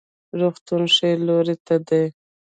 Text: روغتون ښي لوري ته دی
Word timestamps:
روغتون 0.39 0.83
ښي 0.95 1.11
لوري 1.25 1.55
ته 1.65 1.75
دی 1.87 2.03